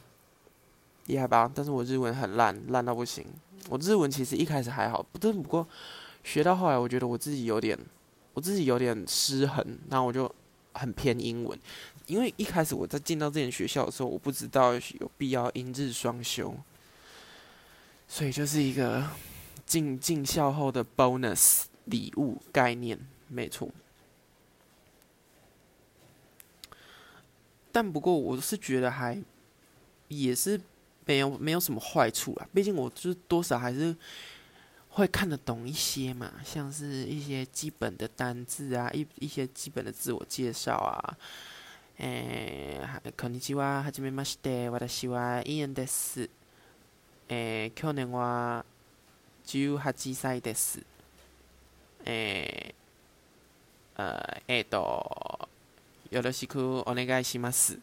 [1.06, 1.52] 厉害吧？
[1.54, 3.28] 但是我日文很烂，烂到不行。
[3.70, 5.68] 我日文其实一开始还好，不，不过。
[6.26, 7.78] 学到后来，我觉得我自己有点，
[8.34, 10.30] 我自己有点失衡，然后我就
[10.74, 11.58] 很偏英文。
[12.08, 16.58] 因为一开始我在进到这间学校的时候，我不知道有必要英日双修，
[18.08, 19.08] 所以就是一个
[19.68, 23.70] 进进校后的 bonus 礼物概念，没错。
[27.72, 29.22] 但不过我是觉得还
[30.08, 30.60] 也是
[31.06, 33.96] 没有没有什么坏处啊，毕竟我就是多少还是。
[34.95, 41.17] 会看得懂一些嘛，像是一些基本的单字啊，一一些基本的自我介绍啊。
[41.99, 42.81] 诶，
[43.17, 46.31] こんにちは、はじめまして、私はイエンです。
[47.29, 48.65] え、去年は
[49.45, 50.83] 十八歳です。
[52.07, 52.75] え、
[53.97, 55.49] 呃、えっと、
[56.11, 57.79] よろしくお願いします。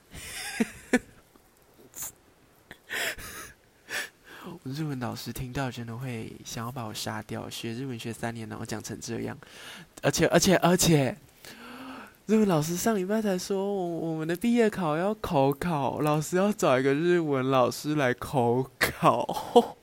[4.64, 7.50] 日文老师听到真的会想要把我杀掉。
[7.50, 9.36] 学日文学三年，然后讲成这样，
[10.02, 11.16] 而且而且而且，
[12.26, 19.74] 日文老师上礼拜才说，我我们的毕业考要口考，老师要找一个日文老师来口考。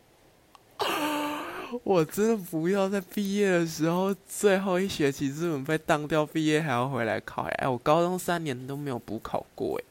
[1.83, 7.43] 我真的不要在毕业的时候最后一学期日文被当掉，毕业还要回来考。
[7.43, 9.88] 哎，我高中三年都没有补考过，哎。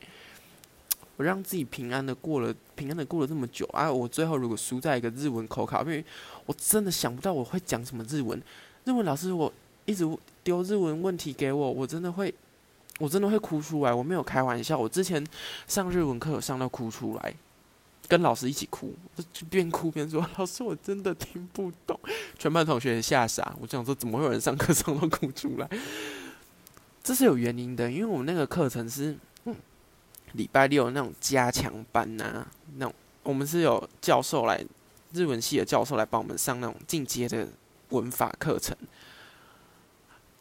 [1.19, 3.93] 我让自己平安的过了，平安的过了这么久啊！
[3.93, 6.05] 我最后如果输在一个日文口考，因为
[6.47, 8.41] 我真的想不到我会讲什么日文。
[8.85, 9.53] 日文老师我
[9.85, 10.09] 一直
[10.45, 12.33] 丢日文问题给我，我真的会，
[13.01, 13.93] 我真的会哭出来。
[13.93, 15.27] 我没有开玩笑，我之前
[15.67, 17.35] 上日文课有上到哭出来，
[18.07, 18.95] 跟老师一起哭，
[19.33, 21.99] 就边哭边说：“老师，我真的听不懂。”
[22.39, 23.57] 全班同学吓傻。
[23.61, 25.69] 我想说，怎么会有人上课上到哭出来？
[27.03, 29.19] 这是有原因的，因为我们那个课程是。
[30.35, 34.64] 礼拜六那种加强班呐，那种我们是有教授来
[35.12, 37.49] 日文系的教授来帮我们上那种进阶的
[37.91, 38.77] 文法课程，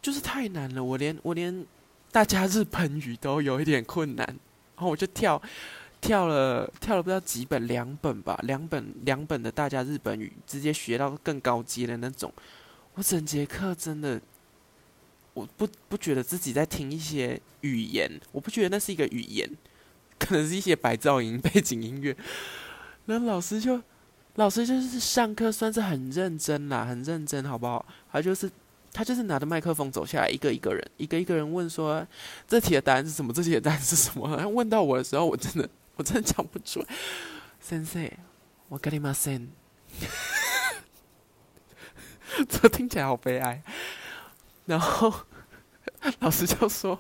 [0.02, 1.66] 就是太难了，我连我连
[2.12, 4.26] 大家日本语都有一点困难，
[4.76, 5.42] 然后我就跳
[6.02, 12.32] 跳了跳了不知道几本两本吧，两本两本的大家日本语直接学到更高阶的那种，
[12.96, 14.22] 我整节课真的
[15.34, 19.50] 我不不觉得自己在听一些语言，我不觉得那是一个语言。
[20.20, 22.16] 可能是一些白噪音、 背景音乐，
[23.06, 23.82] 那老师就，
[24.36, 27.86] 老师就是上课算是很认真啦，很认真，好不好？
[28.12, 28.50] 他就是，
[28.92, 32.06] 他就是拿着麦克风走下来，一个一个人，一个一个人问说
[32.48, 33.32] ：“这题的答案是什么？
[33.32, 36.88] 这题的答案是什么？” 然后问到我的时候，我真的，我真的讲不出来。
[37.60, 38.10] 先生，
[38.70, 39.48] 我跟你妈先，
[42.50, 43.62] 这听起来好悲哀。
[44.66, 45.14] 然后
[46.20, 47.00] 老师就说。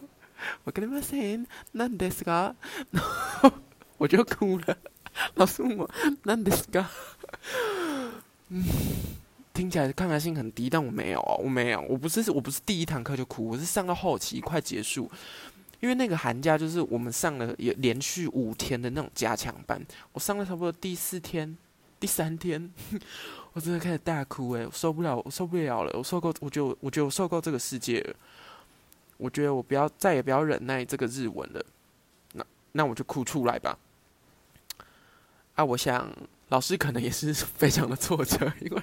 [0.64, 2.56] 我跟你们说，那得是个，
[2.92, 3.52] 然后
[3.98, 4.78] 我就哭了。
[5.36, 5.90] 老师问我，
[6.24, 6.86] 那得是个，
[8.50, 8.64] 嗯，
[9.54, 15.10] 听起来抗压性很低，但我没有，我没有，我不是，我不是第一堂课就哭，我是上到后期快结束，
[15.80, 21.58] 因为那个寒假就是我们上了有连续五天的那种加强班，我上了差不多第四天、
[22.00, 22.72] 第三天，
[23.54, 28.16] 我真的开始大哭诶，我受不了，我受不了了，我受够，我就我觉得我受够这个世界了，
[29.18, 31.66] 我觉得我不要再也不要忍耐这个日文了，
[32.34, 33.78] 那那我就哭出来吧。
[35.56, 36.10] 啊，我想
[36.50, 38.82] 老师可能也是 非常的挫折，因为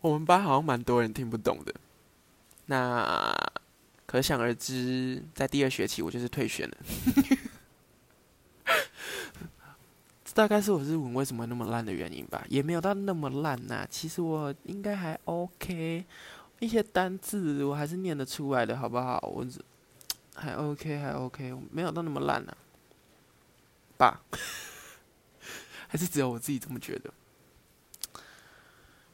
[0.00, 1.74] 我们班好像蛮多人听不懂的，
[2.66, 3.34] 那。
[4.06, 6.76] 可想而知，在第二学期我就是退学了。
[10.24, 13.84] 这 大概是我日文为什么那么烂的原因吧，也没有到那么烂呐。
[13.90, 16.04] 其实我应该还 OK，
[16.58, 19.18] 一些单字我还是念得出来的，好不好？
[19.34, 19.46] 我
[20.34, 22.56] 还 OK，还 OK，没有到那么烂呐。
[23.96, 24.20] 吧？
[25.88, 27.12] 还是只有我自己这么觉得？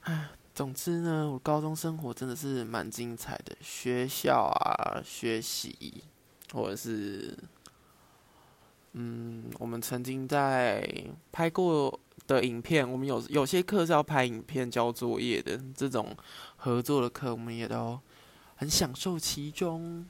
[0.03, 0.31] 唉。
[0.55, 6.05] 总之呢，我高中生活真的是蛮精彩的，学校啊，学习，
[6.53, 7.35] 或者是，
[8.93, 10.87] 嗯，我们曾经在
[11.33, 16.17] 拍过的影片，我们有有些课是要拍影片交作业的，这种
[16.57, 17.99] 合作的课，我们也都
[18.57, 20.07] 很享受其中。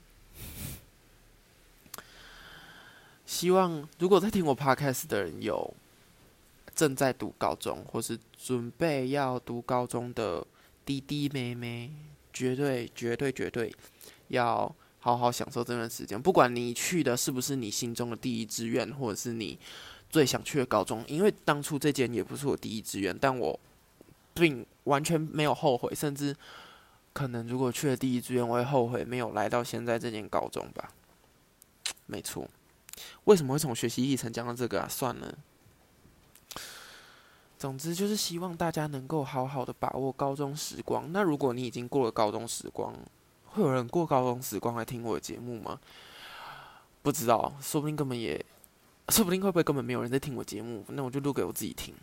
[3.27, 5.75] 希望如果在听我 podcast 的人有。
[6.75, 10.45] 正在读高中，或是准备要读高中的
[10.87, 11.93] 弟弟妹妹，
[12.33, 13.71] 绝对、绝对、绝对
[14.29, 16.21] 要好好享受这段时间。
[16.21, 19.59] 不管你去的是不是你心中的第一志愿，或者是你
[20.13, 23.59] 最想去的高中，因为当初这间也不是我第一志愿，但我
[24.35, 26.37] 并完全没有后悔，甚至
[27.15, 30.93] 可能如果去了第一志愿，我会后悔没有来到现在这间高中吧。
[32.05, 32.47] 没错，
[33.25, 34.87] 为什么会从学习历程讲到这个啊？
[34.89, 35.39] 算了。
[37.59, 41.11] 总之就是希望大家能够好好的把握高中时光。
[41.13, 42.93] 那如果你已经过了高中时光，
[43.47, 45.81] 会有人过高中时光来听我的节目吗？
[47.03, 48.45] 不知道，说不定根本也，
[49.09, 50.85] 说不定会不会根本没有人在听我节目？
[50.89, 51.95] 那我就录给我自己听。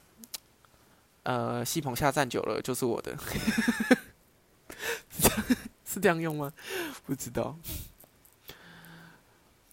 [1.24, 3.18] 呃，戏棚下站久了就是我的，
[5.86, 6.54] 是这样用吗？
[7.06, 7.58] 不知道。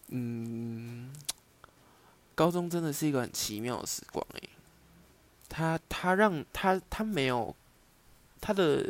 [0.09, 1.11] 嗯，
[2.35, 4.49] 高中真的是一个很奇妙的时光诶。
[5.49, 7.55] 他他让他他没有
[8.39, 8.85] 他的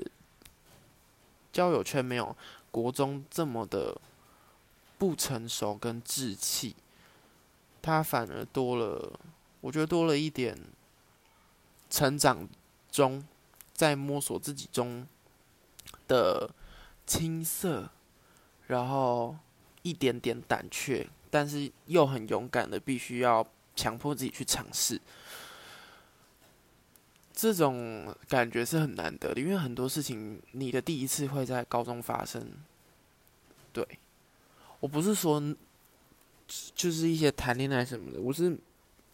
[1.53, 2.35] 交友圈没有
[2.71, 3.99] 国中这么的
[4.97, 6.75] 不成熟跟稚气，
[7.87, 9.17] 他反而多了，
[9.61, 10.57] 我觉得多了一点
[11.89, 12.45] 成长
[12.91, 13.25] 中
[13.73, 15.07] 在摸索自己中
[16.05, 16.49] 的
[17.05, 17.89] 青涩，
[18.67, 19.37] 然后
[19.83, 24.99] 一点点胆怯，但是又很勇敢的，必须要强迫自己去尝试。
[27.31, 32.51] 这种感觉是很难得的，因为很多事情你的第一次会在高中发生。
[33.71, 33.87] 对，
[34.81, 35.41] 我不是说
[36.75, 38.57] 就是一些谈恋爱什么的，我是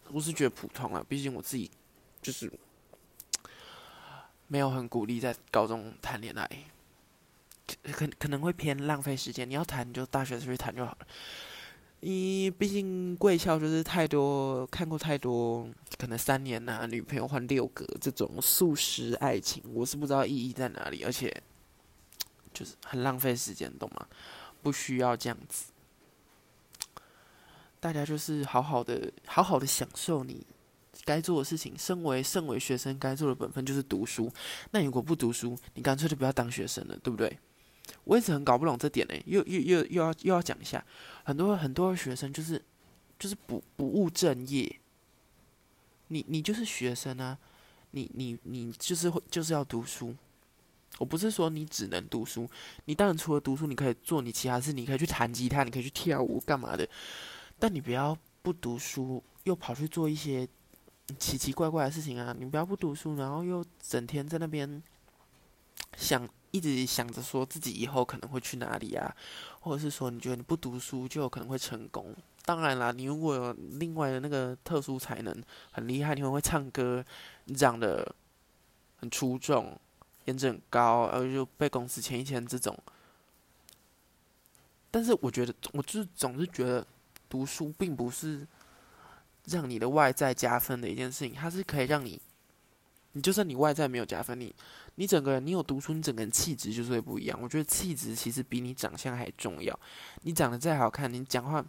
[0.10, 1.70] 我是觉得普通啊，毕竟我自己
[2.22, 2.52] 就是
[4.48, 6.48] 没有很鼓励在高中谈恋爱，
[7.92, 9.50] 可可能会偏浪费时间。
[9.50, 11.08] 你要谈就大学出去谈就好了。
[12.02, 15.68] 你毕竟贵校就是太多看过太多，
[15.98, 21.34] 可能三年呐，女朋友换六个这种速食爱情，我是不知道意义在哪里，而且
[22.54, 24.06] 就是很浪费时间，懂吗？
[24.62, 25.72] 不需要这样子，
[27.84, 30.48] 大家就是好好的、好好的享受你
[31.04, 31.78] 该做的事情。
[31.78, 34.32] 身为身为学生，该做的本分就是读书。
[34.72, 37.38] 那如果不读书，你干脆就不要当学生了，对不对？
[38.06, 40.82] 我一直很搞不懂这点呢，又又又又要又要讲一下，
[41.26, 42.64] 很多很多学生就是
[43.20, 44.80] 就是不不务正业，
[46.08, 47.38] 你你就是学生啊，
[47.92, 50.16] 你你你就是会就是要读书，
[51.00, 52.50] 我不是说你只能读书，
[52.86, 56.88] 你当然除了读书，你可以做你其他事，你可以去弹吉他，你可以去跳舞干嘛的，
[57.60, 60.48] 但你不要不读书又跑去做一些
[61.18, 64.82] 奇奇怪怪的事情啊，你不要不读书，然后又整天在那边
[65.98, 66.28] 想。
[66.56, 69.12] 一直想着说自己以后可能会去哪里啊，
[69.60, 72.16] 或者是说你觉得你不读书就有可能会成功。
[72.46, 75.36] 当然啦，你如果有另外的那个特殊才能
[75.72, 77.04] 很厉害，你很会唱歌，
[77.46, 78.16] 你长得
[78.98, 79.76] 很出众，
[80.26, 82.78] 颜值很高，然后就被公司签一签这种。
[84.92, 86.86] 但是我觉得，我就总是觉得
[87.34, 88.48] 读书并不是
[89.46, 92.22] 让你的外在加分的一件事情，它是可以让你，
[93.14, 94.54] 你就算你外在没有加分，你。
[94.94, 97.40] 你整个人，你有读书，你整个人气质就是会不一样。
[97.42, 99.80] 我觉得气质其实比你长相还重要。
[100.22, 101.66] 你长得再好看，你讲话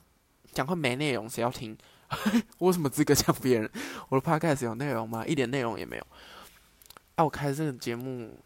[0.53, 1.75] 讲话没内容，谁要听？
[2.59, 3.71] 我有什么资格讲别人？
[4.11, 5.25] 我的 podcast 有内容吗？
[5.25, 6.07] 一点内容也没有。
[7.15, 8.39] 啊，我开这个节目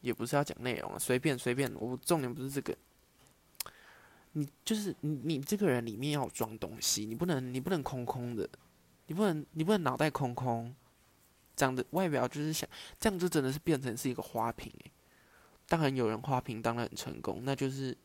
[0.00, 1.72] 也不是要讲内容啊，随便随便。
[1.76, 2.76] 我重点不是这个。
[4.32, 8.48] 你就是你你这个人里面要装东西，你不能你不能空空的，
[9.06, 10.74] 你不能你不能脑袋空空，
[11.54, 12.68] 长得外表就是想
[12.98, 14.90] 这样就真的是变成是一个花瓶诶。
[15.68, 17.96] 当然有人花瓶当的很成功，那就是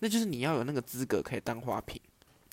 [0.00, 2.00] 那就是你要有那个资格可以当花瓶，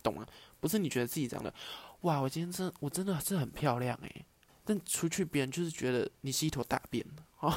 [0.01, 0.25] 懂吗？
[0.59, 1.53] 不是你觉得自己长得
[2.01, 4.25] 哇，我今天真我真的是很漂亮诶。
[4.63, 7.05] 但出去别人就是觉得你是一坨大便
[7.39, 7.55] 哦，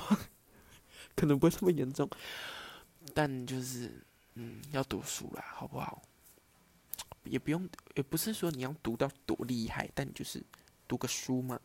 [1.16, 2.06] 可能不会这么严重，
[3.14, 4.04] 但就是
[4.40, 6.00] 嗯要读书啦，好不好？
[7.24, 10.42] 也不用也不是说你要读到多厉害，但你就是
[10.86, 11.60] 读个书嘛，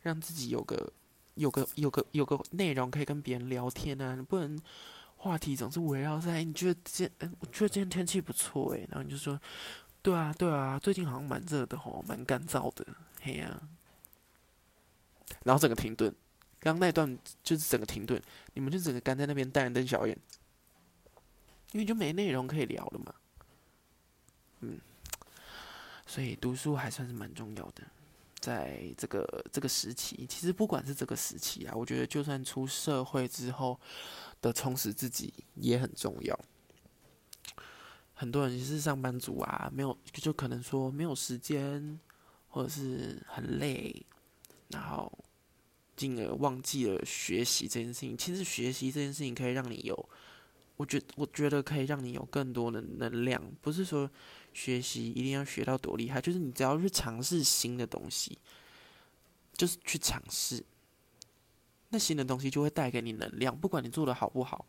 [0.00, 0.92] 让自己有个
[1.34, 4.58] 有个有个有个内容可以跟别人聊天啊，你不能
[5.16, 9.38] 话题总是围绕在你觉得今嗯我觉得今天天气不错诶，然后你就说
[10.00, 12.86] 对啊对啊，最近好像蛮热的吼，蛮干燥的，
[13.20, 13.60] 嘿呀。
[15.44, 16.10] 然后整个停顿，
[16.58, 18.20] 刚刚那段就是整个停顿，
[18.54, 20.18] 你们就整个干在那边瞪人瞪小眼，
[21.72, 23.14] 因为就没内容可以聊了嘛。
[24.60, 24.78] 嗯，
[26.06, 27.82] 所以读书还算是蛮重要的，
[28.38, 33.78] 在这个这个时期，其实不管是这个时期啊，我觉得就算出社会之后
[34.40, 36.38] 的充实自己也很重要。
[38.14, 41.98] 很多人是上班族啊，没有就可能说没有时间，
[42.48, 44.04] 或者是很累。
[44.68, 45.10] 然后，
[45.96, 48.16] 进而忘记了学习这件事情。
[48.16, 50.08] 其实学习这件事情可以让你有，
[50.80, 53.42] 我觉我觉得可以让你有更多的能量。
[53.60, 54.10] 不是说
[54.54, 58.38] 学习一定要学到多厉害，就是你只要去尝试新的东西，
[59.52, 60.64] 就是去尝试，
[61.90, 63.54] 那新的东西就会带给你能量。
[63.54, 64.64] 不管你做的好不好，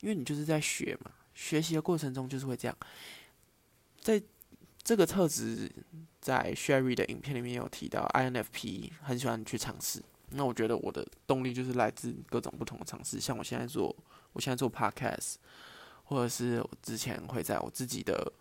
[0.00, 1.10] 因为你就是在学嘛。
[1.34, 2.76] 学习的过程中就是会这样，
[4.00, 4.22] 在。
[4.82, 5.70] 这个特质
[6.22, 10.02] 在 Sherry 的影片里面有提到，INFP 很喜欢去尝试。
[10.30, 13.94] 那我觉得我的动力就是来自各种不同的尝试，像我现在做，
[14.32, 15.34] 我现在做 Podcast，
[16.04, 18.32] 或者是我之前会在我自己的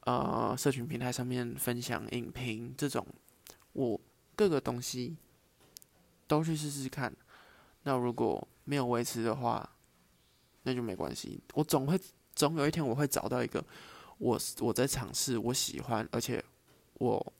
[0.00, 3.06] 呃社群平台上面分享影评，这种
[3.72, 4.00] 我
[4.36, 5.16] 各个东西
[6.26, 7.14] 都去试试看。
[7.82, 9.68] 那如果没有维持的话，
[10.62, 11.40] 那就没关系。
[11.52, 12.00] 我总会
[12.34, 13.64] 总有一天我会找到一个。
[14.18, 16.42] 我我在尝试，我喜欢，而且
[16.94, 17.32] 我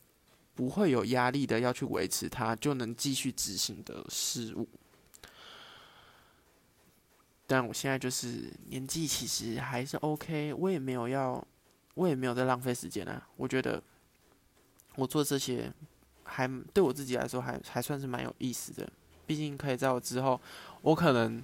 [0.56, 4.68] 不会有压力的要去维持它，就能继续执行的事物。
[7.46, 11.46] 但我现在就是年纪其实还是 OK，我也没有要，
[11.94, 13.28] 我也没有在浪费时间啊。
[13.36, 13.82] 我觉得
[14.96, 15.72] 我做这些
[16.22, 18.90] 还对我自己来说还还算是蛮有意思的，
[19.26, 20.40] 毕竟可以在我之后，
[20.82, 21.42] 我可能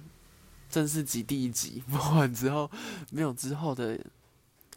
[0.69, 2.69] 正式集第一集 播完之后，
[3.11, 3.99] 没有之后的。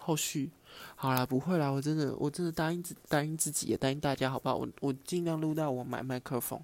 [0.00, 0.50] 后续
[0.96, 4.56] 好啦，不会啦，我真的，我真的答应自答应自己，也答应大家，好不好？
[4.56, 6.60] 我我尽量录到我买麦克风，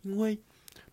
[0.00, 0.38] 因为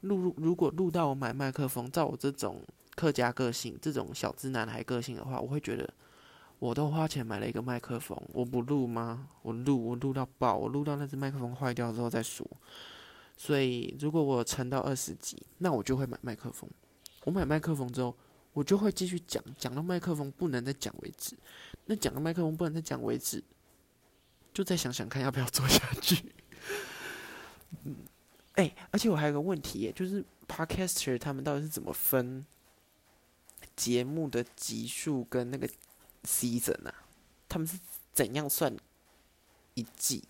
[0.02, 2.62] 录如果录到我买麦克风，照我这种
[2.96, 5.94] 客家个性，这种小资男孩个性的话，我会觉得
[6.60, 9.28] 我都花钱买了一个麦克风，我不录吗？
[9.42, 12.50] 我录，我录到爆，我录到那只麦克风坏掉之后再说。
[13.38, 16.70] 所以如果我撑到二十级，那我就会买麦克风。
[17.26, 18.16] 我买麦克风之后。
[18.56, 21.36] 我就会继续讲，讲到麦克风不能再讲为止。
[21.88, 23.44] 那讲到麦克风不能再讲为止，
[24.54, 26.32] 就再想想看要不要做下去。
[27.84, 27.98] 嗯，
[28.54, 32.46] 哎，而且我还有个问题，就是 Podcaster 他们到底是怎么分
[33.76, 35.70] 节目的集数跟那个
[36.24, 36.94] season 啊？
[37.50, 37.78] 他们是
[38.14, 38.76] 怎样算
[39.74, 40.24] 一季？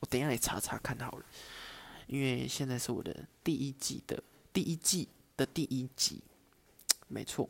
[0.00, 1.24] 我等一下来查查看好了，
[2.06, 4.22] 因为现在是我的第一季的
[4.52, 6.20] 第一季的第一集。
[7.08, 7.48] 没错，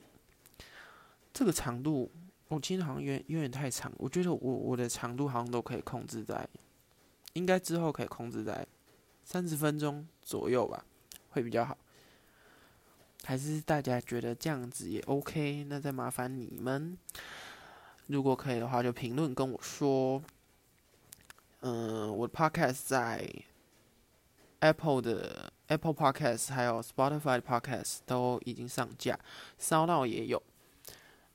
[1.32, 2.11] 这个长度
[2.49, 6.47] 我今天好像有有点太长，我觉得我我的长度好像都可以控制在，
[7.32, 8.66] 应该之后可以控制在
[9.24, 10.84] 三十分钟左右吧，
[11.30, 11.78] 会比较好。
[13.25, 15.64] 还是大家觉得这样子也 OK？
[15.68, 16.97] 那再麻烦你们，
[18.07, 20.23] 如果可以的话，就评论跟我说。
[21.61, 23.29] 嗯，我的 Podcast 在
[24.61, 25.53] Apple 的。
[25.68, 29.18] Apple Podcast 还有 Spotify 的 Podcast 都已经上架
[29.59, 30.43] ，Sound 也有。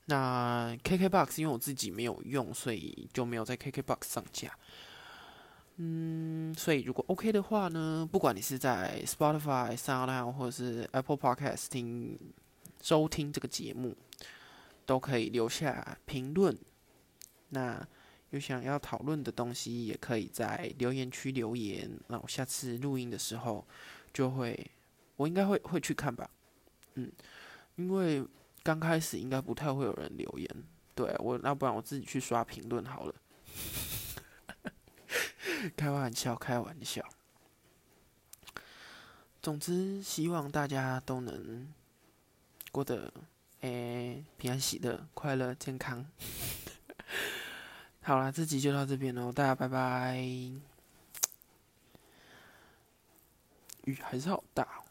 [0.04, 4.56] 那 KKBox 因为我自己没有用，所以就没有在 KKBox 上架。
[5.78, 12.18] 嗯，所以如果 OK 的话呢，不管你是在 Spotify、Sound 或者是 Apple Podcast 听
[12.82, 13.96] 收听这个节目，
[14.86, 16.56] 都可以留下评论。
[17.48, 17.84] 那
[18.30, 21.90] 有想要讨论的东西，也可以在留言区留言。
[22.08, 23.66] 那我下次录音的时候。
[24.10, 24.58] 就会，
[25.16, 26.28] 我应该会会去看吧，
[26.94, 27.12] 嗯，
[27.76, 28.24] 因为
[28.64, 30.48] 刚开始应该不太会有人留言，
[30.94, 33.14] 对我，那不然我自己去刷评论好了，
[35.76, 37.04] 开玩笑，开玩笑。
[39.42, 41.72] 总之，希望大家都能
[42.70, 43.12] 过得
[43.60, 46.06] 诶，平安喜乐、快乐、健康。
[48.02, 50.18] 好啦，这集就到这边喽，大家拜拜。
[53.84, 54.82] 雨还是好大。